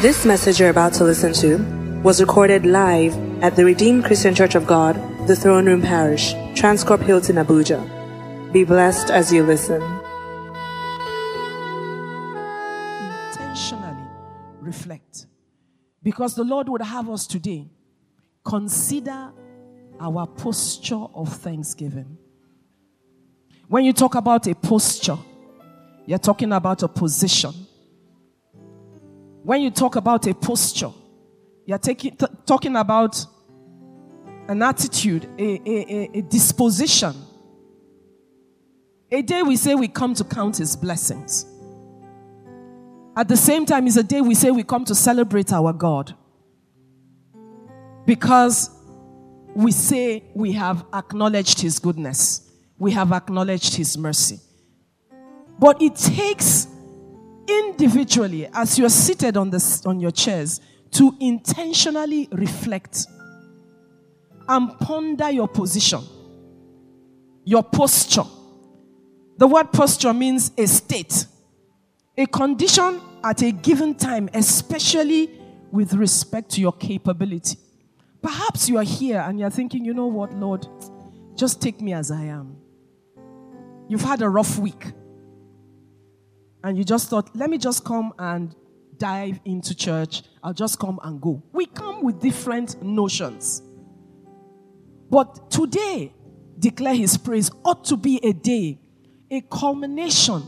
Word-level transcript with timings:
This 0.00 0.24
message 0.24 0.60
you're 0.60 0.70
about 0.70 0.92
to 0.94 1.02
listen 1.02 1.32
to 1.32 1.56
was 2.04 2.20
recorded 2.20 2.64
live 2.64 3.16
at 3.42 3.56
the 3.56 3.64
Redeemed 3.64 4.04
Christian 4.04 4.32
Church 4.32 4.54
of 4.54 4.64
God, 4.64 4.94
the 5.26 5.34
Throne 5.34 5.66
Room 5.66 5.82
Parish, 5.82 6.34
Transcorp 6.54 7.02
Hilton, 7.02 7.34
Abuja. 7.34 7.82
Be 8.52 8.62
blessed 8.62 9.10
as 9.10 9.32
you 9.32 9.42
listen. 9.42 9.82
intentionally 13.26 14.06
reflect. 14.60 15.26
Because 16.00 16.36
the 16.36 16.44
Lord 16.44 16.68
would 16.68 16.82
have 16.82 17.10
us 17.10 17.26
today 17.26 17.66
consider 18.44 19.32
our 19.98 20.28
posture 20.28 21.06
of 21.12 21.32
thanksgiving. 21.38 22.16
When 23.66 23.84
you 23.84 23.92
talk 23.92 24.14
about 24.14 24.46
a 24.46 24.54
posture, 24.54 25.18
you're 26.06 26.20
talking 26.20 26.52
about 26.52 26.84
a 26.84 26.88
position. 26.88 27.52
When 29.42 29.62
you 29.62 29.70
talk 29.70 29.96
about 29.96 30.26
a 30.26 30.34
posture, 30.34 30.90
you're 31.66 31.78
taking, 31.78 32.16
t- 32.16 32.26
talking 32.46 32.76
about 32.76 33.24
an 34.48 34.62
attitude, 34.62 35.28
a, 35.38 35.42
a, 35.42 35.94
a, 35.94 36.18
a 36.18 36.22
disposition. 36.22 37.14
A 39.10 39.22
day 39.22 39.42
we 39.42 39.56
say 39.56 39.74
we 39.74 39.88
come 39.88 40.14
to 40.14 40.24
count 40.24 40.56
his 40.58 40.76
blessings. 40.76 41.46
At 43.18 43.26
the 43.26 43.36
same 43.36 43.66
time, 43.66 43.86
it's 43.88 43.96
a 43.96 44.02
day 44.02 44.20
we 44.20 44.34
say 44.36 44.52
we 44.52 44.62
come 44.62 44.84
to 44.84 44.94
celebrate 44.94 45.52
our 45.52 45.72
God. 45.72 46.14
Because 48.06 48.70
we 49.56 49.72
say 49.72 50.22
we 50.34 50.52
have 50.52 50.84
acknowledged 50.94 51.60
His 51.60 51.80
goodness, 51.80 52.48
we 52.78 52.92
have 52.92 53.10
acknowledged 53.10 53.74
His 53.74 53.98
mercy. 53.98 54.38
But 55.58 55.82
it 55.82 55.96
takes 55.96 56.68
individually, 57.48 58.48
as 58.52 58.78
you're 58.78 58.88
seated 58.88 59.36
on, 59.36 59.50
the, 59.50 59.82
on 59.86 60.00
your 60.00 60.10
chairs, 60.10 60.60
to 60.92 61.14
intentionally 61.20 62.28
reflect 62.32 63.06
and 64.48 64.78
ponder 64.78 65.30
your 65.30 65.48
position, 65.48 66.00
your 67.44 67.62
posture. 67.62 68.24
The 69.36 69.46
word 69.46 69.72
posture 69.72 70.12
means 70.12 70.50
a 70.56 70.66
state, 70.66 71.26
a 72.16 72.26
condition 72.26 73.00
at 73.22 73.42
a 73.42 73.52
given 73.52 73.94
time, 73.94 74.28
especially 74.34 75.30
with 75.70 75.92
respect 75.94 76.50
to 76.52 76.60
your 76.60 76.72
capability. 76.72 77.58
Perhaps 78.22 78.68
you 78.68 78.78
are 78.78 78.84
here 78.84 79.20
and 79.20 79.38
you're 79.38 79.50
thinking, 79.50 79.84
you 79.84 79.94
know 79.94 80.06
what, 80.06 80.32
Lord, 80.34 80.66
just 81.36 81.60
take 81.60 81.80
me 81.80 81.92
as 81.92 82.10
I 82.10 82.24
am. 82.24 82.56
You've 83.88 84.02
had 84.02 84.22
a 84.22 84.28
rough 84.28 84.58
week. 84.58 84.86
And 86.62 86.76
you 86.76 86.84
just 86.84 87.08
thought, 87.08 87.34
let 87.36 87.50
me 87.50 87.58
just 87.58 87.84
come 87.84 88.12
and 88.18 88.54
dive 88.96 89.40
into 89.44 89.74
church. 89.74 90.22
I'll 90.42 90.54
just 90.54 90.78
come 90.78 90.98
and 91.02 91.20
go. 91.20 91.42
We 91.52 91.66
come 91.66 92.02
with 92.02 92.20
different 92.20 92.82
notions. 92.82 93.62
But 95.10 95.50
today, 95.50 96.12
declare 96.58 96.94
his 96.94 97.16
praise 97.16 97.50
ought 97.64 97.84
to 97.84 97.96
be 97.96 98.20
a 98.22 98.32
day, 98.32 98.78
a 99.30 99.40
culmination 99.42 100.42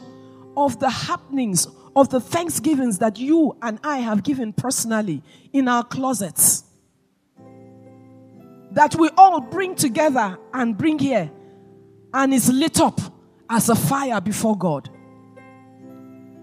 of 0.57 0.79
the 0.81 0.91
happenings, 0.91 1.67
of 1.95 2.09
the 2.11 2.21
thanksgivings 2.21 2.99
that 2.99 3.19
you 3.19 3.57
and 3.63 3.79
I 3.85 3.99
have 3.99 4.23
given 4.23 4.53
personally 4.53 5.23
in 5.53 5.69
our 5.69 5.85
closets 5.85 6.65
that 8.73 8.95
we 8.95 9.11
all 9.17 9.41
bring 9.41 9.75
together 9.75 10.39
and 10.53 10.77
bring 10.77 10.99
here 10.99 11.31
and 12.15 12.33
is 12.33 12.49
lit 12.49 12.81
up 12.81 13.01
as 13.49 13.69
a 13.69 13.75
fire 13.75 14.21
before 14.21 14.57
God. 14.57 14.89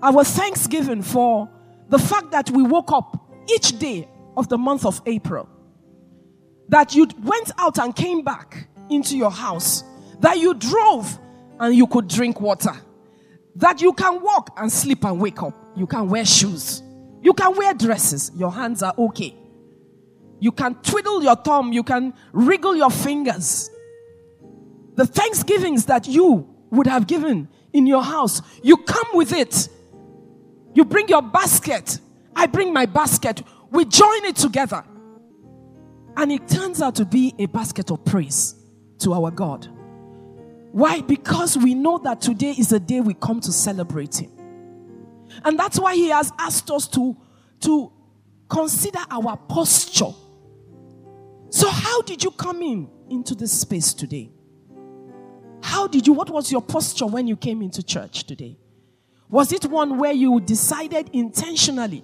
Our 0.01 0.23
thanksgiving 0.23 1.01
for 1.01 1.49
the 1.89 1.99
fact 1.99 2.31
that 2.31 2.49
we 2.51 2.63
woke 2.63 2.91
up 2.91 3.29
each 3.49 3.79
day 3.79 4.08
of 4.35 4.49
the 4.49 4.58
month 4.58 4.85
of 4.85 5.02
April, 5.05 5.49
that 6.69 6.93
you 6.93 7.08
went 7.23 7.52
out 7.58 7.80
and 7.80 7.95
came 7.95 8.23
back 8.23 8.67
into 8.89 9.17
your 9.17 9.31
house, 9.31 9.83
that 10.19 10.37
you 10.37 10.53
drove 10.53 11.17
and 11.59 11.73
you 11.75 11.87
could 11.87 12.07
drink 12.07 12.39
water, 12.39 12.73
that 13.55 13.81
you 13.81 13.93
can 13.93 14.21
walk 14.21 14.52
and 14.57 14.71
sleep 14.71 15.03
and 15.03 15.19
wake 15.19 15.41
up, 15.41 15.53
you 15.75 15.87
can 15.87 16.07
wear 16.09 16.25
shoes, 16.25 16.83
you 17.21 17.33
can 17.33 17.55
wear 17.55 17.73
dresses, 17.73 18.31
your 18.36 18.52
hands 18.52 18.83
are 18.83 18.93
okay. 18.97 19.33
You 20.39 20.52
can 20.52 20.75
twiddle 20.75 21.23
your 21.23 21.36
thumb, 21.36 21.73
you 21.73 21.81
can 21.81 22.13
wriggle 22.31 22.75
your 22.75 22.91
fingers. 22.91 23.71
The 24.93 25.07
thanksgivings 25.07 25.86
that 25.86 26.07
you 26.07 26.47
would 26.69 26.86
have 26.86 27.07
given 27.07 27.47
in 27.73 27.87
your 27.87 28.03
house, 28.03 28.41
you 28.61 28.77
come 28.77 29.07
with 29.13 29.33
it. 29.33 29.69
You 30.73 30.86
bring 30.86 31.08
your 31.08 31.22
basket. 31.22 32.00
I 32.36 32.45
bring 32.45 32.73
my 32.73 32.86
basket. 32.86 33.42
We 33.72 33.86
join 33.86 34.26
it 34.26 34.36
together. 34.36 34.83
And 36.16 36.32
it 36.32 36.48
turns 36.48 36.82
out 36.82 36.95
to 36.95 37.05
be 37.05 37.33
a 37.39 37.45
basket 37.45 37.92
of 37.92 38.04
praise 38.05 38.55
to 39.00 39.14
our 39.14 39.32
God. 39.32 39.67
Why? 40.72 41.02
Because 41.02 41.58
we 41.58 41.73
know 41.73 41.98
that 42.00 42.22
today 42.22 42.52
is 42.52 42.72
a 42.72 42.80
day 42.80 43.02
we 43.02 43.14
come 43.14 43.39
to 43.42 43.52
celebrate 43.52 44.22
Him. 44.22 44.32
And 45.44 45.58
that's 45.58 45.80
why 45.80 45.95
He 45.95 46.10
has 46.10 46.32
asked 46.39 46.72
us 46.72 46.88
to, 46.89 47.16
to 47.61 47.92
consider 48.49 48.99
our 49.10 49.38
posture 49.38 50.14
so, 51.49 51.70
how 51.70 52.02
did 52.02 52.23
you 52.23 52.32
come 52.32 52.61
in 52.61 52.89
into 53.10 53.34
this 53.34 53.52
space 53.52 53.94
today? 53.94 54.32
How 55.64 55.88
did 55.88 56.05
you, 56.05 56.14
what 56.14 56.30
was 56.30 56.52
your 56.52 56.61
posture 56.61 57.05
when 57.05 57.28
you 57.28 57.36
came 57.36 57.61
into 57.61 57.84
church 57.84 58.26
today? 58.26 58.58
Was 59.30 59.52
it 59.52 59.65
one 59.65 59.98
where 59.98 60.14
you 60.14 60.39
decided 60.39 61.10
intentionally 61.14 62.04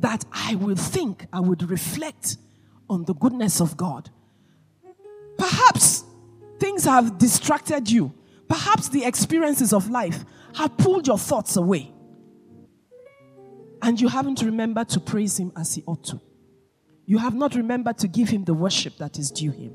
that 0.00 0.24
I 0.32 0.56
will 0.56 0.76
think, 0.76 1.26
I 1.32 1.40
would 1.40 1.68
reflect 1.70 2.36
on 2.90 3.04
the 3.04 3.14
goodness 3.14 3.60
of 3.60 3.76
God? 3.76 4.10
Perhaps 5.38 6.04
things 6.58 6.84
have 6.84 7.18
distracted 7.18 7.90
you. 7.90 8.12
Perhaps 8.48 8.88
the 8.88 9.04
experiences 9.04 9.72
of 9.72 9.88
life 9.90 10.24
have 10.54 10.76
pulled 10.76 11.06
your 11.06 11.18
thoughts 11.18 11.56
away. 11.56 11.92
And 13.82 14.00
you 14.00 14.08
haven't 14.08 14.42
remembered 14.42 14.88
to 14.90 15.00
praise 15.00 15.38
Him 15.38 15.52
as 15.56 15.74
He 15.74 15.82
ought 15.86 16.04
to 16.04 16.20
you 17.06 17.18
have 17.18 17.34
not 17.34 17.54
remembered 17.54 17.98
to 17.98 18.08
give 18.08 18.28
him 18.28 18.44
the 18.44 18.54
worship 18.54 18.96
that 18.98 19.18
is 19.18 19.30
due 19.30 19.50
him. 19.50 19.72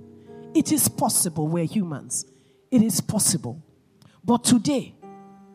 It 0.56 0.72
is 0.72 0.88
possible, 0.88 1.48
we're 1.48 1.66
humans. 1.66 2.26
It 2.72 2.82
is 2.82 3.02
possible. 3.02 3.64
But 4.24 4.44
today, 4.44 4.96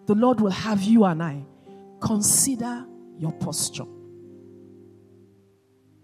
the 0.06 0.14
Lord 0.14 0.40
will 0.40 0.50
have 0.50 0.82
you 0.82 1.04
and 1.04 1.22
I 1.22 1.44
consider 2.00 2.86
your 3.18 3.32
posture. 3.32 3.86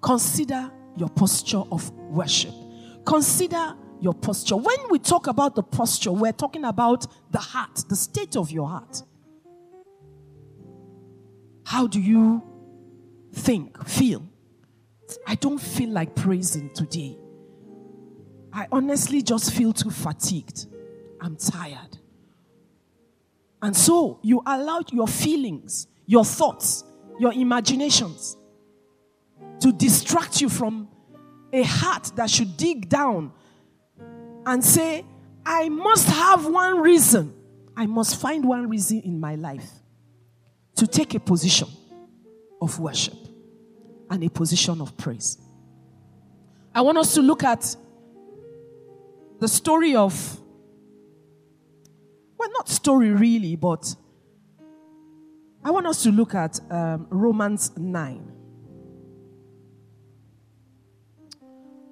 Consider 0.00 0.70
your 0.96 1.08
posture 1.10 1.62
of 1.70 1.90
worship. 1.92 2.54
Consider 3.04 3.74
your 4.00 4.14
posture. 4.14 4.56
When 4.56 4.78
we 4.90 4.98
talk 4.98 5.26
about 5.26 5.54
the 5.54 5.62
posture, 5.62 6.12
we're 6.12 6.32
talking 6.32 6.64
about 6.64 7.06
the 7.30 7.38
heart, 7.38 7.84
the 7.88 7.96
state 7.96 8.36
of 8.36 8.50
your 8.50 8.68
heart. 8.68 9.02
How 11.66 11.86
do 11.86 12.00
you 12.00 12.42
think, 13.32 13.86
feel? 13.86 14.26
I 15.26 15.34
don't 15.34 15.60
feel 15.60 15.90
like 15.90 16.14
praising 16.14 16.70
today. 16.70 17.18
I 18.52 18.66
honestly 18.72 19.22
just 19.22 19.52
feel 19.52 19.72
too 19.72 19.90
fatigued. 19.90 20.66
I'm 21.20 21.36
tired. 21.36 21.99
And 23.62 23.76
so 23.76 24.18
you 24.22 24.42
allowed 24.46 24.92
your 24.92 25.06
feelings, 25.08 25.86
your 26.06 26.24
thoughts, 26.24 26.84
your 27.18 27.32
imaginations 27.32 28.36
to 29.60 29.72
distract 29.72 30.40
you 30.40 30.48
from 30.48 30.88
a 31.52 31.62
heart 31.62 32.12
that 32.16 32.30
should 32.30 32.56
dig 32.56 32.88
down 32.88 33.32
and 34.46 34.64
say, 34.64 35.04
I 35.44 35.68
must 35.68 36.08
have 36.08 36.46
one 36.46 36.80
reason. 36.80 37.34
I 37.76 37.86
must 37.86 38.20
find 38.20 38.44
one 38.44 38.68
reason 38.68 39.00
in 39.02 39.20
my 39.20 39.34
life 39.34 39.68
to 40.76 40.86
take 40.86 41.14
a 41.14 41.20
position 41.20 41.68
of 42.60 42.78
worship 42.78 43.16
and 44.08 44.24
a 44.24 44.30
position 44.30 44.80
of 44.80 44.96
praise. 44.96 45.38
I 46.74 46.80
want 46.82 46.98
us 46.98 47.14
to 47.14 47.22
look 47.22 47.44
at 47.44 47.76
the 49.38 49.48
story 49.48 49.94
of, 49.96 50.39
not 52.60 52.68
story 52.68 53.10
really, 53.10 53.56
but 53.56 53.96
I 55.64 55.70
want 55.70 55.86
us 55.86 56.02
to 56.02 56.10
look 56.10 56.34
at 56.34 56.60
um, 56.70 57.06
Romans 57.08 57.74
9. 57.78 58.32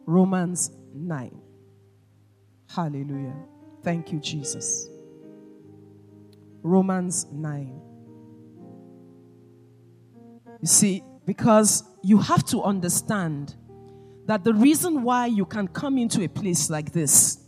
Romans 0.04 0.70
9. 0.92 1.40
Hallelujah. 2.68 3.34
Thank 3.82 4.12
you, 4.12 4.20
Jesus. 4.20 4.88
Romans 6.62 7.24
9. 7.32 7.80
You 10.60 10.68
see, 10.68 11.02
because 11.24 11.82
you 12.02 12.18
have 12.18 12.44
to 12.44 12.62
understand 12.62 13.54
that 14.26 14.44
the 14.44 14.52
reason 14.52 15.02
why 15.02 15.28
you 15.28 15.46
can 15.46 15.66
come 15.66 15.96
into 15.96 16.22
a 16.22 16.28
place 16.28 16.68
like 16.68 16.92
this 16.92 17.38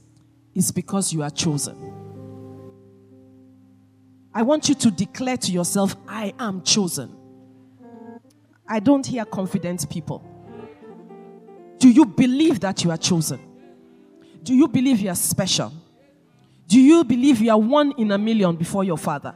is 0.55 0.72
because 0.72 1.12
you 1.12 1.22
are 1.22 1.28
chosen. 1.28 2.00
I 4.32 4.43
want 4.43 4.69
you 4.69 4.75
to 4.77 4.91
declare 4.91 5.37
to 5.37 5.53
yourself, 5.53 5.97
I 6.06 6.32
am 6.38 6.62
chosen. 6.62 7.17
I 8.69 8.79
don't 8.79 9.05
hear 9.05 9.25
confident 9.25 9.88
people. 9.91 10.25
Do 11.79 11.91
you 11.91 12.06
believe 12.06 12.61
that 12.61 12.85
you 12.85 12.91
are 12.91 12.97
chosen? 12.97 13.41
Do 14.43 14.55
you 14.55 14.69
believe 14.69 15.00
you 15.00 15.11
are 15.11 15.17
special? 15.17 15.73
Do 16.69 16.81
you 16.81 17.03
believe 17.03 17.41
you 17.41 17.50
are 17.50 17.59
one 17.59 17.93
in 17.99 18.12
a 18.12 18.19
million 18.19 18.55
before 18.55 18.85
your 18.85 18.99
father? 18.99 19.35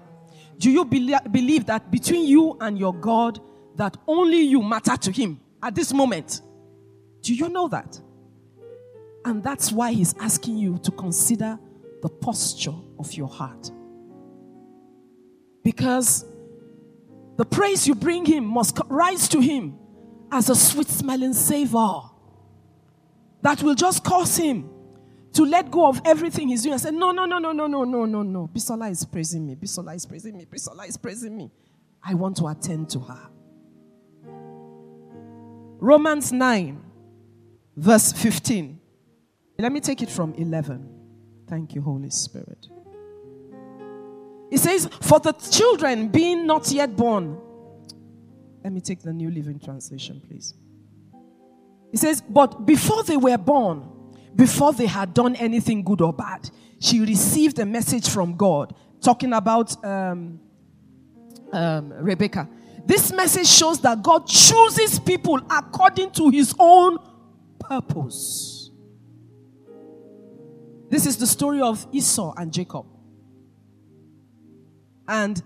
Do 0.58 0.70
you 0.70 0.85
be- 0.85 1.17
believe 1.31 1.67
that 1.67 1.91
between 1.91 2.26
you 2.26 2.56
and 2.61 2.79
your 2.79 2.94
God, 2.94 3.41
that 3.75 3.96
only 4.06 4.38
you 4.43 4.62
matter 4.62 4.96
to 4.96 5.11
him 5.11 5.41
at 5.61 5.75
this 5.75 5.93
moment? 5.93 6.43
Do 7.23 7.35
you 7.35 7.49
know 7.49 7.67
that? 7.69 8.00
And 9.25 9.43
that's 9.43 9.73
why 9.73 9.93
he's 9.93 10.14
asking 10.20 10.58
you 10.58 10.79
to 10.79 10.93
consider 10.93 11.58
the 12.02 12.08
posture 12.08 12.75
of 12.99 13.12
your 13.14 13.29
heart. 13.29 13.70
Because 15.64 16.25
the 17.37 17.44
praise 17.44 17.88
you 17.88 17.94
bring 17.94 18.25
him 18.25 18.44
must 18.44 18.78
rise 18.88 19.26
to 19.28 19.40
him 19.40 19.76
as 20.31 20.50
a 20.50 20.55
sweet 20.55 20.88
smelling 20.88 21.32
savor 21.32 22.02
that 23.43 23.62
will 23.62 23.75
just 23.75 24.05
cause 24.05 24.37
him 24.37 24.70
to 25.32 25.44
let 25.44 25.70
go 25.70 25.87
of 25.87 26.00
everything 26.05 26.49
he's 26.49 26.62
doing 26.62 26.75
and 26.75 26.82
say, 26.82 26.90
No, 26.90 27.11
no, 27.11 27.25
no, 27.25 27.38
no, 27.38 27.52
no, 27.52 27.66
no, 27.66 27.84
no, 27.84 28.05
no, 28.05 28.22
no. 28.22 28.50
Bisola 28.52 28.90
is 28.90 29.05
praising 29.05 29.46
me. 29.46 29.56
Bisola 29.56 29.94
is 29.96 30.06
praising 30.06 30.37
me. 30.37 30.46
Bisola 30.46 30.88
is 30.88 30.96
praising 30.96 31.37
me. 31.37 31.50
I 32.02 32.14
want 32.14 32.37
to 32.37 32.46
attend 32.46 32.90
to 32.90 33.00
her. 33.00 33.31
Romans 35.81 36.32
9, 36.32 36.82
verse 37.76 38.12
15. 38.12 38.78
Let 39.58 39.72
me 39.72 39.81
take 39.81 40.02
it 40.02 40.10
from 40.10 40.34
11. 40.34 40.88
Thank 41.49 41.75
you, 41.75 41.82
Holy 41.82 42.10
Spirit. 42.10 42.69
It 44.54 44.60
says, 44.60 44.88
For 45.00 45.18
the 45.18 45.32
children 45.32 46.10
being 46.10 46.46
not 46.46 46.70
yet 46.70 46.94
born. 46.94 47.40
Let 48.62 48.72
me 48.72 48.80
take 48.80 49.02
the 49.02 49.12
New 49.12 49.28
Living 49.28 49.58
Translation, 49.58 50.22
please. 50.24 50.54
It 51.92 51.98
says, 51.98 52.20
But 52.20 52.64
before 52.64 53.02
they 53.02 53.16
were 53.16 53.36
born, 53.36 53.90
before 54.36 54.72
they 54.72 54.86
had 54.86 55.12
done 55.12 55.34
anything 55.34 55.82
good 55.82 56.00
or 56.00 56.12
bad, 56.12 56.48
she 56.78 57.00
received 57.00 57.58
a 57.58 57.66
message 57.66 58.08
from 58.08 58.36
God 58.36 58.76
talking 59.00 59.32
about 59.32 59.84
um, 59.84 60.38
um, 61.52 61.92
Rebecca. 61.92 62.48
This 62.86 63.12
message 63.12 63.48
shows 63.48 63.80
that 63.80 64.04
God 64.04 64.28
chooses 64.28 65.00
people 65.00 65.40
according 65.50 66.12
to 66.12 66.30
his 66.30 66.54
own 66.60 66.98
purpose. 67.58 68.70
This 70.90 71.06
is 71.06 71.16
the 71.16 71.26
story 71.26 71.60
of 71.60 71.84
Esau 71.90 72.34
and 72.36 72.52
Jacob. 72.52 72.94
And 75.08 75.42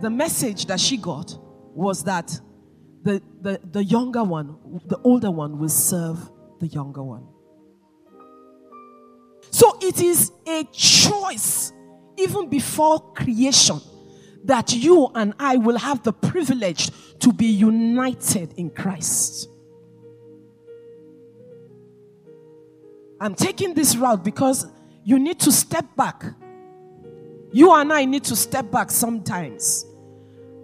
the 0.00 0.10
message 0.10 0.66
that 0.66 0.80
she 0.80 0.96
got 0.96 1.36
was 1.74 2.04
that 2.04 2.38
the, 3.02 3.22
the, 3.40 3.60
the 3.70 3.84
younger 3.84 4.24
one, 4.24 4.80
the 4.86 4.98
older 4.98 5.30
one, 5.30 5.58
will 5.58 5.68
serve 5.68 6.18
the 6.60 6.66
younger 6.68 7.02
one. 7.02 7.26
So 9.50 9.76
it 9.82 10.00
is 10.00 10.32
a 10.46 10.64
choice, 10.72 11.72
even 12.16 12.48
before 12.48 13.12
creation, 13.12 13.80
that 14.44 14.72
you 14.72 15.10
and 15.14 15.34
I 15.38 15.56
will 15.56 15.78
have 15.78 16.02
the 16.02 16.12
privilege 16.12 16.90
to 17.20 17.32
be 17.32 17.46
united 17.46 18.54
in 18.56 18.70
Christ. 18.70 19.48
I'm 23.20 23.34
taking 23.34 23.74
this 23.74 23.94
route 23.94 24.24
because 24.24 24.66
you 25.04 25.18
need 25.18 25.38
to 25.40 25.52
step 25.52 25.94
back. 25.96 26.24
You 27.52 27.74
and 27.74 27.92
I 27.92 28.04
need 28.06 28.24
to 28.24 28.36
step 28.36 28.70
back 28.70 28.90
sometimes 28.90 29.86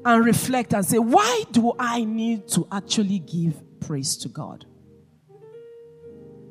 and 0.05 0.25
reflect 0.25 0.73
and 0.73 0.85
say, 0.85 0.99
why 0.99 1.45
do 1.53 1.75
I 1.79 2.05
need 2.05 2.49
to 2.49 2.67
actually 2.73 3.19
give 3.19 3.55
praise 3.81 4.17
to 4.19 4.29
God? 4.29 4.65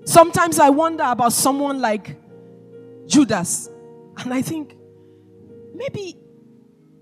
Sometimes 0.05 0.59
I 0.59 0.69
wonder 0.69 1.03
about 1.05 1.33
someone 1.33 1.81
like 1.81 2.17
Judas, 3.07 3.69
and 4.17 4.33
I 4.33 4.41
think 4.41 4.75
maybe 5.73 6.17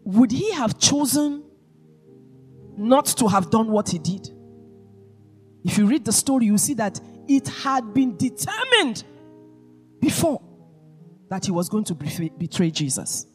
would 0.06 0.32
he 0.32 0.52
have 0.54 0.80
chosen 0.80 1.44
not 2.78 3.06
to 3.06 3.28
have 3.28 3.50
done 3.50 3.72
what 3.72 3.90
he 3.90 4.00
did? 4.00 4.30
If 5.64 5.78
you 5.78 5.88
read 5.88 6.06
the 6.06 6.12
story, 6.14 6.46
you 6.46 6.58
see 6.58 6.76
that 6.76 7.00
it 7.28 7.48
had 7.48 7.94
been 7.94 8.16
determined 8.18 9.04
before 10.00 10.42
that 11.30 11.46
he 11.46 11.52
was 11.52 11.70
going 11.70 11.84
to 11.86 11.96
betray 11.96 12.72
Jesus. 12.72 13.26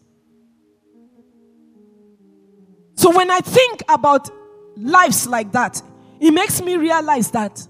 So 2.95 3.15
when 3.17 3.31
I 3.31 3.41
think 3.41 3.83
about 3.89 4.29
lives 4.77 5.27
like 5.27 5.53
that, 5.53 5.83
it 6.21 6.33
makes 6.33 6.61
me 6.61 6.77
realize 6.77 7.31
that 7.31 7.67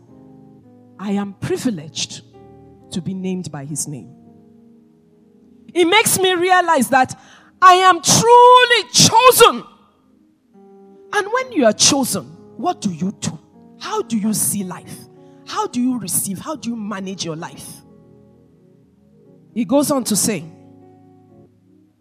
I 0.99 1.12
am 1.12 1.34
privileged 1.34 2.22
to 2.93 3.00
be 3.00 3.14
named 3.14 3.50
by 3.50 3.64
his 3.64 3.87
name. 3.87 4.14
It 5.72 5.84
makes 5.84 6.19
me 6.19 6.34
realize 6.34 6.88
that 6.88 7.19
I 7.62 7.75
am 7.75 8.02
truly 8.02 8.90
chosen. 8.93 9.64
And 11.12 11.32
when 11.32 11.52
you 11.52 11.64
are 11.64 11.72
chosen, 11.72 12.25
what 12.56 12.81
do 12.81 12.93
you 12.93 13.12
do? 13.20 13.38
How 13.78 14.02
do 14.02 14.19
you 14.19 14.34
see 14.34 14.64
life? 14.64 14.96
How 15.46 15.67
do 15.67 15.81
you 15.81 15.99
receive? 15.99 16.38
How 16.38 16.56
do 16.56 16.70
you 16.70 16.76
manage 16.76 17.25
your 17.25 17.37
life? 17.37 17.82
He 19.55 19.64
goes 19.64 19.91
on 19.91 20.05
to 20.05 20.17
say, 20.17 20.44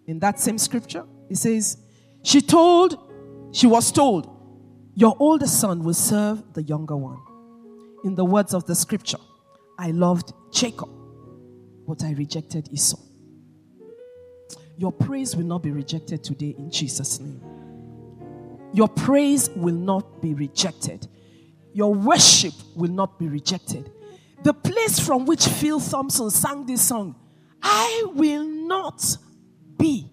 in 0.07 0.19
that 0.19 0.39
same 0.39 0.57
scripture, 0.57 1.05
he 1.27 1.35
says, 1.35 1.77
She 2.23 2.41
told, 2.41 2.97
she 3.51 3.67
was 3.67 3.91
told, 3.91 4.27
Your 4.95 5.15
older 5.19 5.47
son 5.47 5.83
will 5.83 5.93
serve 5.93 6.53
the 6.53 6.63
younger 6.63 6.97
one. 6.97 7.19
In 8.03 8.15
the 8.15 8.25
words 8.25 8.53
of 8.53 8.65
the 8.65 8.75
scripture, 8.75 9.19
I 9.77 9.91
loved 9.91 10.33
Jacob, 10.51 10.89
but 11.87 12.03
I 12.03 12.13
rejected 12.13 12.69
Esau. 12.71 12.97
Your 14.77 14.91
praise 14.91 15.35
will 15.35 15.45
not 15.45 15.61
be 15.61 15.71
rejected 15.71 16.23
today 16.23 16.55
in 16.57 16.71
Jesus' 16.71 17.19
name. 17.19 17.41
Your 18.73 18.87
praise 18.87 19.49
will 19.49 19.75
not 19.75 20.21
be 20.21 20.33
rejected. 20.33 21.07
Your 21.73 21.93
worship 21.93 22.53
will 22.75 22.91
not 22.91 23.19
be 23.19 23.27
rejected. 23.27 23.91
The 24.43 24.53
place 24.53 24.99
from 24.99 25.25
which 25.25 25.45
Phil 25.45 25.79
Thompson 25.79 26.29
sang 26.29 26.65
this 26.65 26.81
song, 26.81 27.15
I 27.61 28.05
will 28.13 28.43
not 28.43 29.17
be. 29.77 30.11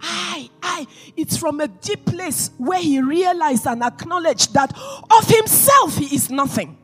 I, 0.00 0.48
I. 0.62 0.86
It's 1.16 1.36
from 1.36 1.60
a 1.60 1.68
deep 1.68 2.06
place 2.06 2.50
where 2.58 2.80
he 2.80 3.00
realized 3.00 3.66
and 3.66 3.82
acknowledged 3.82 4.54
that 4.54 4.72
of 5.10 5.28
himself 5.28 5.96
he 5.96 6.14
is 6.14 6.30
nothing. 6.30 6.78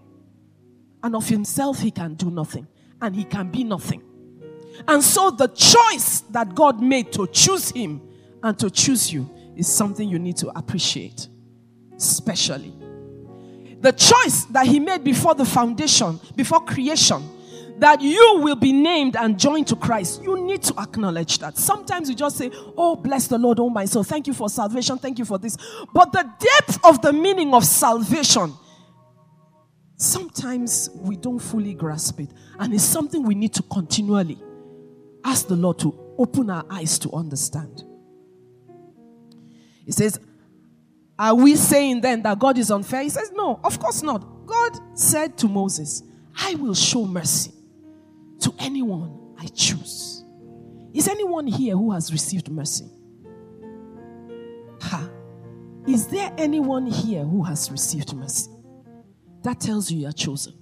And 1.03 1.15
of 1.15 1.29
himself 1.29 1.81
he 1.81 1.91
can 1.91 2.15
do 2.15 2.31
nothing. 2.31 2.67
And 3.01 3.15
he 3.15 3.25
can 3.25 3.51
be 3.51 3.65
nothing. 3.65 4.03
And 4.89 5.03
so 5.03 5.31
the 5.31 5.49
choice 5.49 6.21
that 6.31 6.55
God 6.55 6.83
made 6.83 7.13
to 7.13 7.27
choose 7.29 7.71
him 7.71 8.01
and 8.43 8.59
to 8.59 8.71
choose 8.71 9.13
you 9.13 9.31
is 9.57 9.69
something 9.69 10.09
you 10.09 10.19
need 10.19 10.37
to 10.39 10.49
appreciate, 10.59 11.29
especially. 11.97 12.75
The 13.81 13.93
choice 13.93 14.45
that 14.47 14.67
he 14.67 14.81
made 14.81 15.05
before 15.05 15.35
the 15.35 15.45
foundation, 15.45 16.19
before 16.35 16.65
creation, 16.65 17.23
that 17.79 18.01
you 18.01 18.41
will 18.41 18.57
be 18.57 18.73
named 18.73 19.17
and 19.17 19.39
joined 19.39 19.67
to 19.69 19.77
Christ, 19.77 20.23
you 20.23 20.45
need 20.45 20.63
to 20.65 20.75
acknowledge 20.79 21.39
that. 21.39 21.57
Sometimes 21.59 22.09
you 22.09 22.15
just 22.15 22.37
say, 22.37 22.51
Oh, 22.77 22.97
bless 22.97 23.27
the 23.27 23.39
Lord, 23.39 23.59
oh 23.59 23.69
my 23.69 23.85
soul. 23.85 24.05
Thank 24.05 24.27
you 24.27 24.35
for 24.35 24.49
salvation. 24.49 24.99
Thank 24.99 25.19
you 25.19 25.25
for 25.25 25.39
this. 25.39 25.57
But 25.93 26.13
the 26.13 26.29
depth 26.39 26.85
of 26.85 27.03
the 27.03 27.13
meaning 27.13 27.53
of 27.55 27.65
salvation, 27.65 28.53
sometimes 29.97 30.91
we 30.95 31.17
don't 31.17 31.39
fully 31.39 31.75
grasp 31.75 32.21
it. 32.21 32.31
And 32.59 32.73
it's 32.73 32.85
something 32.85 33.23
we 33.23 33.35
need 33.35 33.55
to 33.55 33.63
continually 33.63 34.39
ask 35.25 35.49
the 35.49 35.57
Lord 35.57 35.79
to 35.81 36.15
open 36.19 36.51
our 36.51 36.65
eyes 36.71 36.99
to 37.01 37.13
understand. 37.13 37.83
He 39.85 39.93
says, 39.93 40.21
Are 41.19 41.35
we 41.35 41.57
saying 41.57 42.03
then 42.03 42.23
that 42.23 42.39
God 42.39 42.57
is 42.57 42.71
unfair? 42.71 43.03
He 43.03 43.11
says, 43.11 43.33
No, 43.35 43.61
of 43.65 43.79
course 43.81 44.03
not. 44.03 44.47
God 44.47 44.79
said 44.97 45.37
to 45.39 45.49
Moses, 45.49 46.03
I 46.37 46.55
will 46.55 46.75
show 46.75 47.07
mercy 47.07 47.53
to 48.45 48.55
anyone 48.59 49.35
I 49.39 49.47
choose. 49.49 50.25
Is 50.93 51.09
anyone 51.09 51.47
here 51.47 51.77
who 51.77 51.93
has 51.93 52.13
received 52.13 52.51
mercy? 52.51 52.87
Ha. 54.83 55.11
Is 55.87 56.07
there 56.07 56.33
anyone 56.39 56.87
here 56.87 57.25
who 57.25 57.43
has 57.43 57.71
received 57.71 58.15
mercy? 58.15 58.51
That 59.43 59.61
tells 59.61 59.91
you 59.91 60.01
you 60.01 60.09
are 60.09 60.13
chosen. 60.13 60.55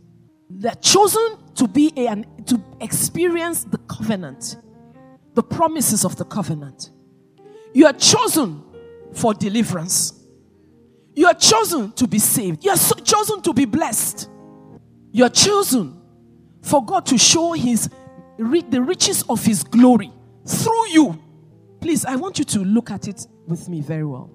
They're 0.48 0.74
chosen 0.76 1.38
to 1.56 1.68
be 1.68 1.92
a, 1.96 2.08
and 2.08 2.26
to 2.46 2.62
experience 2.80 3.64
the 3.64 3.78
covenant, 3.78 4.56
the 5.34 5.42
promises 5.42 6.04
of 6.04 6.16
the 6.16 6.24
covenant. 6.24 6.90
You 7.74 7.86
are 7.86 7.92
chosen 7.92 8.62
for 9.12 9.34
deliverance. 9.34 10.20
You 11.14 11.26
are 11.26 11.34
chosen 11.34 11.92
to 11.92 12.06
be 12.06 12.18
saved. 12.18 12.64
You 12.64 12.70
are 12.70 12.76
so 12.76 12.94
chosen 12.96 13.42
to 13.42 13.52
be 13.52 13.64
blessed. 13.64 14.28
You 15.12 15.24
are 15.24 15.30
chosen 15.30 16.01
for 16.62 16.84
God 16.84 17.04
to 17.06 17.18
show 17.18 17.52
his 17.52 17.90
the 18.38 18.82
riches 18.82 19.22
of 19.28 19.44
his 19.44 19.62
glory 19.62 20.10
through 20.46 20.88
you. 20.88 21.22
Please, 21.80 22.04
I 22.04 22.16
want 22.16 22.38
you 22.38 22.44
to 22.46 22.60
look 22.60 22.90
at 22.90 23.08
it 23.08 23.26
with 23.46 23.68
me 23.68 23.80
very 23.80 24.04
well. 24.04 24.30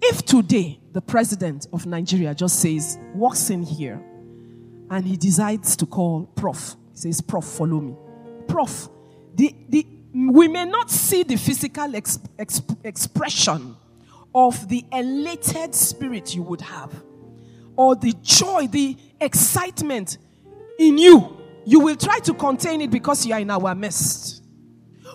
If 0.00 0.24
today 0.24 0.80
the 0.92 1.00
president 1.00 1.66
of 1.72 1.86
Nigeria 1.86 2.34
just 2.34 2.60
says, 2.60 2.98
walks 3.14 3.50
in 3.50 3.62
here, 3.62 4.00
and 4.90 5.04
he 5.04 5.16
decides 5.16 5.76
to 5.76 5.86
call 5.86 6.26
Prof, 6.36 6.76
he 6.92 6.98
says, 6.98 7.20
Prof, 7.20 7.44
follow 7.44 7.80
me. 7.80 7.96
Prof, 8.46 8.88
the, 9.34 9.54
the, 9.68 9.86
we 10.12 10.46
may 10.46 10.66
not 10.66 10.90
see 10.90 11.22
the 11.22 11.36
physical 11.36 11.96
ex, 11.96 12.18
ex, 12.38 12.60
expression 12.84 13.76
of 14.34 14.68
the 14.68 14.84
elated 14.92 15.74
spirit 15.74 16.34
you 16.34 16.42
would 16.42 16.60
have, 16.60 16.92
or 17.76 17.96
the 17.96 18.12
joy, 18.22 18.66
the 18.66 18.96
excitement 19.20 20.18
in 20.78 20.98
you. 20.98 21.36
You 21.64 21.80
will 21.80 21.96
try 21.96 22.18
to 22.20 22.34
contain 22.34 22.80
it 22.82 22.90
because 22.90 23.24
you 23.24 23.34
are 23.34 23.40
in 23.40 23.50
our 23.50 23.74
midst. 23.74 24.42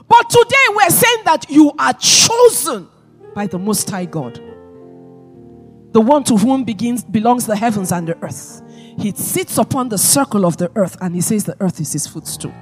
But 0.08 0.30
today 0.30 0.66
we're 0.70 0.89
saying 0.89 1.24
that 1.25 1.46
you 1.50 1.72
are 1.78 1.94
chosen 1.94 2.88
by 3.36 3.46
the 3.48 3.60
Most 3.60 3.89
High 3.89 4.06
God, 4.06 4.36
the 5.92 6.01
one 6.01 6.24
to 6.24 6.36
whom 6.36 6.63
begins, 6.63 7.04
belongs 7.04 7.46
the 7.46 7.56
heavens 7.56 7.92
and 7.92 8.08
the 8.08 8.18
earth. 8.24 8.63
He 8.98 9.12
sits 9.12 9.58
upon 9.58 9.89
the 9.89 9.98
circle 9.98 10.46
of 10.46 10.58
the 10.58 10.72
earth 10.75 10.98
and 11.01 11.13
he 11.13 11.22
says 11.22 11.44
the 11.44 11.56
earth 11.62 11.80
is 11.80 11.94
his 11.94 12.08
footstool. 12.08 12.54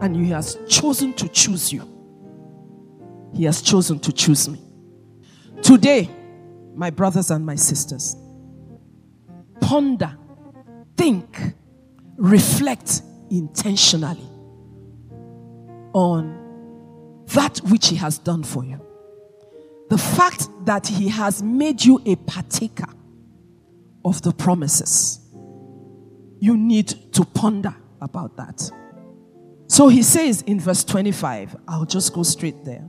And 0.00 0.14
he 0.14 0.26
has 0.30 0.58
chosen 0.68 1.14
to 1.14 1.28
choose 1.28 1.72
you. 1.72 1.88
He 3.34 3.44
has 3.44 3.62
chosen 3.62 3.98
to 4.00 4.12
choose 4.12 4.48
me. 4.48 4.60
Today, 5.62 6.10
my 6.74 6.90
brothers 6.90 7.30
and 7.30 7.44
my 7.44 7.54
sisters, 7.54 8.16
ponder, 9.66 10.16
think, 10.96 11.40
reflect 12.16 13.02
intentionally 13.30 14.28
on 15.92 17.24
that 17.34 17.58
which 17.68 17.88
He 17.88 17.96
has 17.96 18.18
done 18.18 18.44
for 18.44 18.64
you. 18.64 18.80
The 19.90 19.98
fact 19.98 20.48
that 20.66 20.86
He 20.86 21.08
has 21.08 21.42
made 21.42 21.84
you 21.84 22.00
a 22.06 22.14
partaker 22.14 22.86
of 24.04 24.22
the 24.22 24.30
promises. 24.30 25.18
You 26.38 26.56
need 26.56 27.12
to 27.14 27.24
ponder 27.24 27.74
about 28.00 28.36
that. 28.36 28.70
So 29.66 29.88
he 29.88 30.04
says 30.04 30.42
in 30.42 30.60
verse 30.60 30.84
25, 30.84 31.56
I'll 31.66 31.86
just 31.86 32.14
go 32.14 32.22
straight 32.22 32.64
there. 32.64 32.88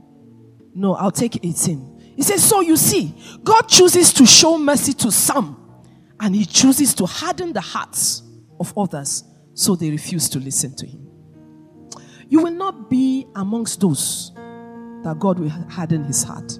No, 0.76 0.94
I'll 0.94 1.10
take 1.10 1.44
18. 1.44 2.14
He 2.14 2.22
says, 2.22 2.44
So 2.44 2.60
you 2.60 2.76
see, 2.76 3.16
God 3.42 3.62
chooses 3.62 4.12
to 4.12 4.24
show 4.26 4.58
mercy 4.58 4.92
to 4.92 5.10
some, 5.10 5.57
and 6.20 6.34
he 6.34 6.44
chooses 6.44 6.94
to 6.94 7.06
harden 7.06 7.52
the 7.52 7.60
hearts 7.60 8.22
of 8.60 8.76
others 8.76 9.24
so 9.54 9.74
they 9.74 9.90
refuse 9.90 10.28
to 10.30 10.38
listen 10.38 10.74
to 10.76 10.86
him. 10.86 11.08
You 12.28 12.42
will 12.42 12.52
not 12.52 12.90
be 12.90 13.26
amongst 13.34 13.80
those 13.80 14.32
that 14.34 15.16
God 15.18 15.38
will 15.38 15.48
harden 15.48 16.04
his 16.04 16.22
heart. 16.22 16.58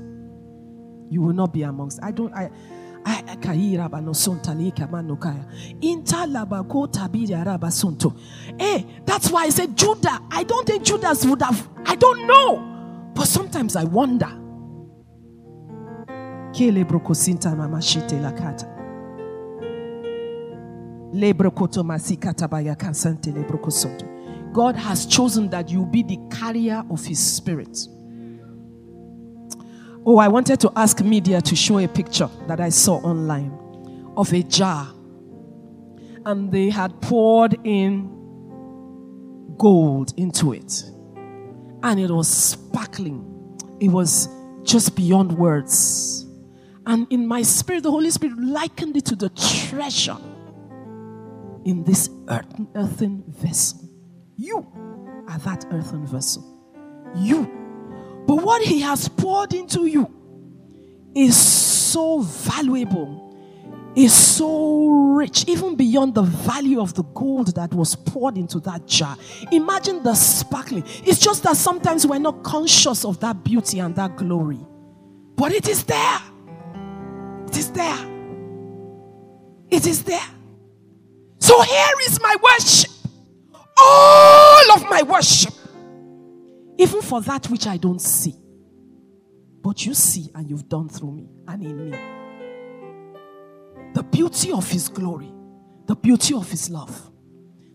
You 1.10 1.22
will 1.22 1.32
not 1.32 1.52
be 1.52 1.62
amongst. 1.62 2.00
I 2.02 2.10
don't. 2.10 2.32
I. 2.34 2.50
I, 3.06 3.22
Eh, 8.58 8.82
that's 9.06 9.30
why 9.30 9.44
I 9.44 9.48
said 9.50 9.76
Judah. 9.78 10.20
I 10.30 10.42
don't 10.42 10.66
think 10.66 10.82
Judas 10.82 11.24
would 11.24 11.40
have. 11.40 11.68
I 11.86 11.94
don't 11.94 12.26
know, 12.26 13.10
but 13.14 13.26
sometimes 13.26 13.76
I 13.76 13.84
wonder. 13.84 14.28
God 24.52 24.76
has 24.76 25.06
chosen 25.06 25.48
that 25.50 25.70
you 25.70 25.86
be 25.86 26.02
the 26.02 26.18
carrier 26.30 26.84
of 26.90 27.04
His 27.04 27.18
Spirit. 27.18 27.78
Oh, 30.04 30.18
I 30.18 30.28
wanted 30.28 30.60
to 30.60 30.72
ask 30.76 31.00
media 31.00 31.40
to 31.40 31.56
show 31.56 31.78
a 31.78 31.88
picture 31.88 32.28
that 32.46 32.60
I 32.60 32.68
saw 32.68 32.96
online 32.96 33.52
of 34.16 34.32
a 34.32 34.42
jar. 34.42 34.88
And 36.26 36.52
they 36.52 36.70
had 36.70 37.00
poured 37.00 37.58
in 37.64 38.08
gold 39.56 40.12
into 40.16 40.52
it. 40.52 40.84
And 41.82 42.00
it 42.00 42.10
was 42.10 42.28
sparkling. 42.28 43.24
It 43.80 43.88
was 43.88 44.28
just 44.62 44.94
beyond 44.96 45.32
words. 45.32 46.26
And 46.86 47.06
in 47.10 47.26
my 47.26 47.42
spirit, 47.42 47.82
the 47.82 47.90
Holy 47.90 48.10
Spirit 48.10 48.38
likened 48.38 48.96
it 48.96 49.04
to 49.06 49.16
the 49.16 49.30
treasure 49.30 50.16
in 51.68 51.84
this 51.84 52.08
earthen 52.74 53.22
vessel. 53.28 53.78
You 54.36 54.66
are 55.28 55.38
that 55.40 55.66
earthen 55.70 56.06
vessel. 56.06 56.42
You. 57.14 57.44
But 58.26 58.36
what 58.36 58.62
He 58.62 58.80
has 58.80 59.06
poured 59.06 59.52
into 59.52 59.84
you 59.84 60.10
is 61.14 61.36
so 61.36 62.20
valuable, 62.22 63.92
is 63.94 64.14
so 64.14 64.88
rich, 64.88 65.44
even 65.46 65.76
beyond 65.76 66.14
the 66.14 66.22
value 66.22 66.80
of 66.80 66.94
the 66.94 67.02
gold 67.02 67.54
that 67.56 67.74
was 67.74 67.94
poured 67.94 68.38
into 68.38 68.60
that 68.60 68.86
jar. 68.86 69.18
Imagine 69.52 70.02
the 70.02 70.14
sparkling. 70.14 70.84
It's 71.04 71.18
just 71.18 71.42
that 71.42 71.58
sometimes 71.58 72.06
we're 72.06 72.18
not 72.18 72.44
conscious 72.44 73.04
of 73.04 73.20
that 73.20 73.44
beauty 73.44 73.80
and 73.80 73.94
that 73.96 74.16
glory, 74.16 74.60
but 75.36 75.52
it 75.52 75.68
is 75.68 75.84
there. 75.84 76.20
It 77.46 77.58
is 77.58 77.70
there. 77.72 77.98
It 79.70 79.86
is 79.86 80.02
there. 80.04 80.37
So 81.48 81.62
here 81.62 81.96
is 82.06 82.20
my 82.20 82.36
worship 82.42 82.98
all 83.80 84.72
of 84.72 84.88
my 84.88 85.02
worship, 85.02 85.54
even 86.78 87.02
for 87.02 87.20
that 87.22 87.48
which 87.50 87.66
I 87.66 87.76
don't 87.76 88.00
see. 88.00 88.34
But 89.62 89.84
you 89.84 89.94
see, 89.94 90.30
and 90.34 90.48
you've 90.48 90.68
done 90.68 90.88
through 90.88 91.12
me 91.12 91.28
and 91.46 91.62
in 91.62 91.90
me. 91.90 91.98
The 93.94 94.02
beauty 94.02 94.52
of 94.52 94.68
His 94.70 94.88
glory, 94.88 95.32
the 95.86 95.96
beauty 95.96 96.34
of 96.34 96.50
His 96.50 96.70
love 96.70 97.10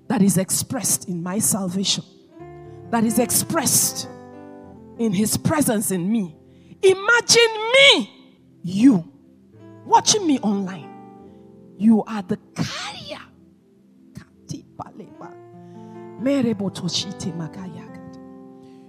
that 0.08 0.22
is 0.22 0.38
expressed 0.38 1.08
in 1.08 1.24
my 1.24 1.40
salvation, 1.40 2.04
that 2.90 3.04
is 3.04 3.20
expressed 3.20 4.08
in 4.98 5.12
His 5.12 5.38
presence 5.38 5.92
in 5.92 6.12
me. 6.12 6.36
Imagine 6.82 7.72
me, 7.74 8.10
you, 8.62 9.12
watching 9.86 10.26
me 10.28 10.40
online. 10.40 10.90
You 11.78 12.04
are 12.04 12.22
the 12.22 12.38
carrier 12.56 13.22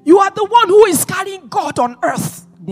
you 0.04 0.18
are 0.18 0.30
the 0.30 0.44
one 0.44 0.68
who 0.68 0.84
is 0.86 1.04
carrying 1.04 1.48
God 1.48 1.78
on 1.78 1.96
earth. 2.02 2.46
You 2.66 2.70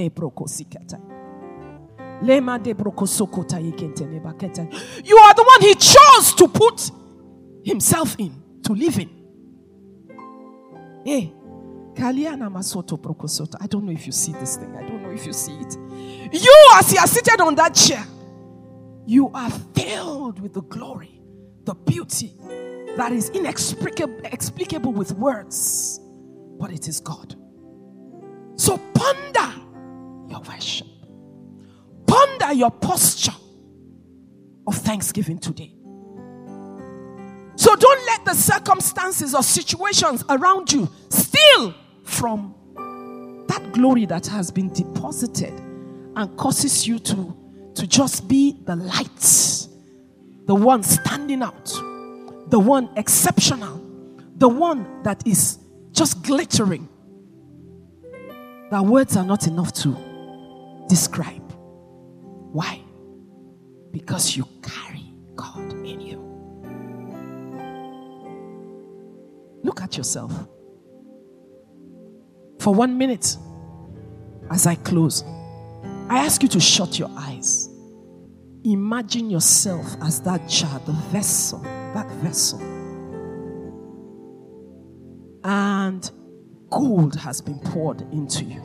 are 5.18 5.34
the 5.34 5.44
one 5.44 5.60
he 5.62 5.74
chose 5.74 6.34
to 6.34 6.48
put 6.48 6.90
himself 7.64 8.16
in, 8.18 8.42
to 8.62 8.72
live 8.74 8.98
in. 8.98 9.08
Eh, 11.06 11.20
hey, 11.20 11.32
brokosota 11.94 13.56
I 13.60 13.66
don't 13.66 13.84
know 13.84 13.92
if 13.92 14.06
you 14.06 14.12
see 14.12 14.32
this 14.32 14.56
thing. 14.56 14.76
I 14.76 14.82
don't 14.82 15.02
know 15.02 15.10
if 15.10 15.26
you 15.26 15.32
see 15.32 15.52
it. 15.52 15.76
You, 16.32 16.68
as 16.74 16.92
you 16.92 16.98
are 16.98 17.06
seated 17.08 17.40
on 17.40 17.54
that 17.56 17.74
chair, 17.74 18.04
you 19.06 19.30
are 19.34 19.50
filled 19.74 20.40
with 20.40 20.52
the 20.52 20.62
glory, 20.62 21.20
the 21.64 21.74
beauty, 21.74 22.36
that 22.96 23.12
is 23.12 23.30
inexplicable 23.30 24.92
with 24.92 25.12
words, 25.12 26.00
but 26.58 26.72
it 26.72 26.88
is 26.88 27.00
God. 27.00 27.34
So 28.56 28.78
ponder 28.94 29.52
your 30.28 30.40
worship, 30.40 30.86
ponder 32.06 32.52
your 32.52 32.70
posture 32.70 33.32
of 34.66 34.74
thanksgiving 34.76 35.38
today. 35.38 35.74
So 37.56 37.76
don't 37.76 38.06
let 38.06 38.24
the 38.24 38.34
circumstances 38.34 39.34
or 39.34 39.42
situations 39.42 40.24
around 40.28 40.72
you 40.72 40.88
steal 41.08 41.74
from 42.04 42.54
that 43.48 43.72
glory 43.72 44.06
that 44.06 44.26
has 44.26 44.50
been 44.50 44.72
deposited 44.72 45.52
and 46.16 46.36
causes 46.36 46.86
you 46.86 46.98
to, 46.98 47.36
to 47.74 47.86
just 47.86 48.28
be 48.28 48.58
the 48.64 48.76
light, 48.76 49.68
the 50.46 50.54
one 50.54 50.82
standing 50.82 51.42
out 51.42 51.72
the 52.52 52.58
one 52.58 52.90
exceptional, 52.96 53.80
the 54.36 54.46
one 54.46 55.02
that 55.04 55.26
is 55.26 55.58
just 55.90 56.22
glittering. 56.22 56.86
That 58.70 58.84
words 58.84 59.16
are 59.16 59.24
not 59.24 59.46
enough 59.46 59.72
to 59.84 59.96
describe. 60.86 61.50
Why? 62.52 62.82
Because 63.90 64.36
you 64.36 64.46
carry 64.62 65.14
God 65.34 65.72
in 65.72 65.98
you. 66.02 66.18
Look 69.62 69.80
at 69.80 69.96
yourself. 69.96 70.30
For 72.58 72.74
one 72.74 72.98
minute, 72.98 73.38
as 74.50 74.66
I 74.66 74.74
close, 74.74 75.24
I 76.10 76.18
ask 76.18 76.42
you 76.42 76.50
to 76.50 76.60
shut 76.60 76.98
your 76.98 77.10
eyes. 77.16 77.70
Imagine 78.64 79.30
yourself 79.30 79.86
as 80.02 80.20
that 80.20 80.46
jar, 80.50 80.80
the 80.80 80.92
vessel, 80.92 81.64
that 81.94 82.10
vessel. 82.22 82.60
And 85.44 86.10
gold 86.70 87.16
has 87.16 87.40
been 87.40 87.58
poured 87.58 88.02
into 88.12 88.44
you. 88.44 88.62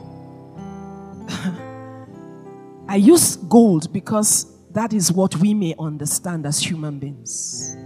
I 2.88 2.96
use 2.96 3.36
gold 3.36 3.92
because 3.92 4.46
that 4.72 4.92
is 4.92 5.12
what 5.12 5.36
we 5.36 5.54
may 5.54 5.74
understand 5.78 6.46
as 6.46 6.60
human 6.60 6.98
beings. 6.98 7.76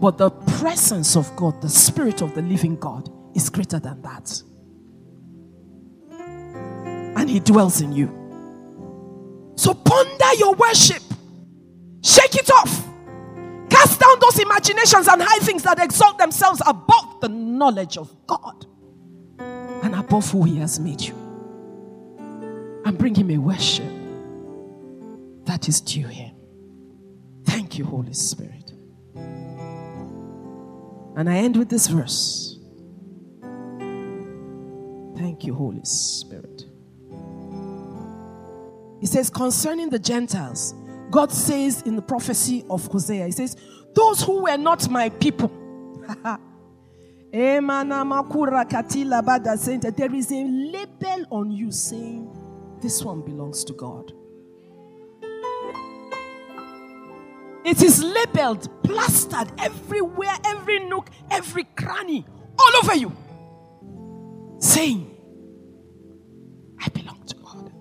But 0.00 0.18
the 0.18 0.30
presence 0.30 1.16
of 1.16 1.34
God, 1.36 1.62
the 1.62 1.68
Spirit 1.68 2.20
of 2.20 2.34
the 2.34 2.42
living 2.42 2.76
God, 2.76 3.08
is 3.34 3.48
greater 3.48 3.78
than 3.78 4.02
that. 4.02 4.42
And 7.18 7.30
He 7.30 7.40
dwells 7.40 7.80
in 7.80 7.92
you. 7.92 8.08
So 9.56 9.72
ponder 9.72 10.34
your 10.38 10.54
worship, 10.54 11.02
shake 12.02 12.34
it 12.34 12.50
off, 12.50 12.86
cast 13.96 14.00
down 14.00 14.18
those 14.20 14.38
imaginations 14.38 15.08
and 15.08 15.22
high 15.22 15.38
things 15.38 15.62
that 15.62 15.78
exalt 15.82 16.18
themselves 16.18 16.60
above 16.66 17.20
the 17.20 17.28
knowledge 17.28 17.96
of 17.96 18.14
God 18.26 18.66
and 19.38 19.94
above 19.94 20.30
who 20.30 20.44
He 20.44 20.58
has 20.58 20.78
made 20.78 21.00
you. 21.00 21.14
And 22.84 22.98
bring 22.98 23.14
Him 23.14 23.30
a 23.30 23.38
worship 23.38 23.90
that 25.44 25.68
is 25.68 25.80
due 25.80 26.06
Him. 26.06 26.34
Thank 27.44 27.78
you, 27.78 27.84
Holy 27.84 28.12
Spirit. 28.12 28.72
And 31.16 31.30
I 31.30 31.36
end 31.38 31.56
with 31.56 31.68
this 31.68 31.86
verse. 31.86 32.58
Thank 35.16 35.44
you, 35.44 35.54
Holy 35.54 35.84
Spirit. 35.84 36.64
He 39.00 39.06
says, 39.06 39.30
concerning 39.30 39.88
the 39.90 39.98
Gentiles, 39.98 40.74
God 41.10 41.32
says 41.32 41.82
in 41.82 41.96
the 41.96 42.02
prophecy 42.02 42.64
of 42.68 42.86
Hosea, 42.88 43.26
He 43.26 43.32
says, 43.32 43.56
Those 43.96 44.22
who 44.22 44.42
were 44.42 44.58
not 44.58 44.90
my 44.90 45.08
people. 45.08 45.50
there 49.96 50.14
is 50.14 50.30
a 50.30 50.44
label 50.44 51.26
on 51.30 51.50
you 51.50 51.72
saying, 51.72 52.30
This 52.82 53.02
one 53.02 53.22
belongs 53.22 53.64
to 53.64 53.72
God. 53.72 54.12
It 57.64 57.82
is 57.82 58.02
labeled, 58.02 58.68
plastered 58.84 59.50
everywhere, 59.58 60.36
every 60.44 60.80
nook, 60.80 61.08
every 61.30 61.64
cranny, 61.64 62.26
all 62.58 62.76
over 62.82 62.94
you, 62.94 63.16
saying, 64.58 65.10
I 66.78 66.88
belong 66.90 67.24
to 67.26 67.36
God. 67.36 67.72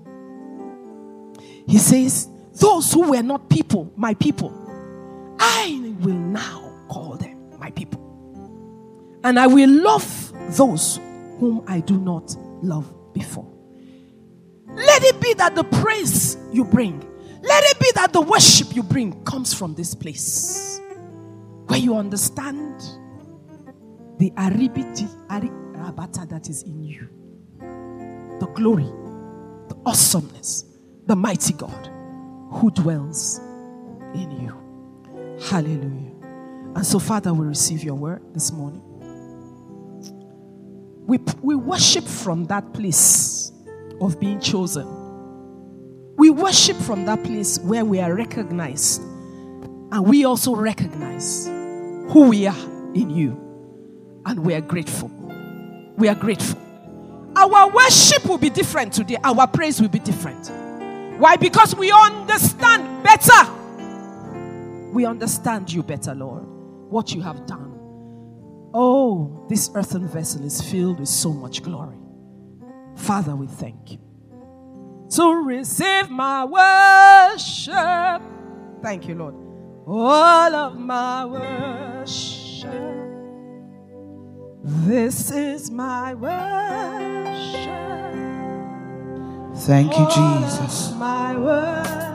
He 1.68 1.78
says, 1.78 2.30
Those 2.54 2.94
who 2.94 3.12
were 3.12 3.22
not 3.22 3.50
people, 3.50 3.92
my 3.98 4.14
people, 4.14 4.65
will 6.06 6.14
now 6.14 6.72
call 6.90 7.18
them 7.18 7.58
my 7.60 7.72
people. 7.72 8.02
And 9.24 9.40
I 9.40 9.48
will 9.48 9.70
love 9.70 10.34
those 10.56 10.98
whom 11.40 11.64
I 11.68 11.80
do 11.80 12.00
not 12.00 12.36
love 12.62 12.94
before. 13.14 13.52
Let 14.68 15.04
it 15.04 15.20
be 15.20 15.34
that 15.34 15.56
the 15.56 15.64
praise 15.64 16.38
you 16.52 16.64
bring 16.64 17.04
let 17.46 17.64
it 17.66 17.80
be 17.80 17.92
that 17.94 18.12
the 18.12 18.22
worship 18.22 18.76
you 18.76 18.82
bring 18.82 19.24
comes 19.24 19.54
from 19.54 19.76
this 19.76 19.94
place 19.94 20.82
where 21.68 21.78
you 21.78 21.96
understand 21.96 22.80
the 24.18 24.32
aribiti, 24.32 25.08
arabata 25.30 26.28
that 26.28 26.50
is 26.50 26.64
in 26.64 26.82
you, 26.82 27.08
the 28.40 28.48
glory, 28.56 28.86
the 29.68 29.78
awesomeness, 29.86 30.66
the 31.06 31.16
mighty 31.16 31.54
God 31.54 31.88
who 32.52 32.72
dwells 32.72 33.40
in 34.16 34.32
you. 34.42 34.65
Hallelujah. 35.44 36.12
And 36.76 36.86
so, 36.86 37.00
Father, 37.00 37.34
we 37.34 37.46
receive 37.46 37.84
your 37.84 37.96
word 37.96 38.22
this 38.34 38.52
morning. 38.52 38.82
We, 41.06 41.20
we 41.42 41.56
worship 41.56 42.06
from 42.06 42.46
that 42.46 42.74
place 42.74 43.52
of 44.02 44.20
being 44.20 44.40
chosen 44.40 45.06
we 46.18 46.30
worship 46.30 46.78
from 46.78 47.06
that 47.06 47.24
place 47.24 47.60
where 47.60 47.84
we 47.84 48.00
are 48.00 48.14
recognized. 48.14 49.02
And 49.02 50.06
we 50.06 50.26
also 50.26 50.56
recognize 50.56 51.46
who 51.46 52.30
we 52.30 52.48
are 52.48 52.58
in 52.94 53.10
you. 53.10 53.42
And 54.26 54.40
we 54.40 54.54
are 54.54 54.62
grateful. 54.62 55.10
We 55.98 56.08
are 56.08 56.16
grateful. 56.16 56.60
Our 57.36 57.70
worship 57.70 58.26
will 58.26 58.38
be 58.38 58.50
different 58.50 58.94
today. 58.94 59.18
Our 59.24 59.46
praise 59.46 59.82
will 59.82 59.90
be 59.90 60.00
different. 60.00 60.50
Why? 61.20 61.36
Because 61.36 61.76
we 61.76 61.92
understand 61.92 63.04
better. 63.04 63.52
We 64.96 65.06
understand 65.06 65.74
you 65.74 65.84
better, 65.84 66.16
Lord. 66.16 66.46
What 66.90 67.14
you 67.14 67.22
have 67.22 67.46
done. 67.46 67.78
Oh, 68.74 69.46
this 69.50 69.70
earthen 69.76 70.08
vessel 70.08 70.46
is 70.46 70.62
filled 70.62 71.02
with 71.02 71.10
so 71.10 71.34
much 71.34 71.62
glory. 71.64 71.98
Father, 72.96 73.36
we 73.36 73.48
thank 73.48 73.92
you 73.92 74.00
to 75.10 75.44
receive 75.44 76.10
my 76.10 76.46
worship. 76.46 78.22
Thank 78.82 79.10
you, 79.10 79.16
Lord. 79.16 79.36
All 79.86 80.56
of 80.56 80.80
my 80.80 81.26
worship. 81.26 82.72
This 84.64 85.30
is 85.30 85.70
my 85.70 86.14
worship. 86.14 87.66
Thank 89.58 89.98
you, 89.98 90.08
Jesus. 90.08 90.94
My 90.94 91.38
worship. 91.38 92.15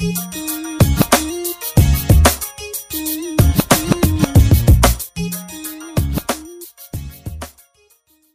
Thank 0.00 0.16
you. 0.16 0.27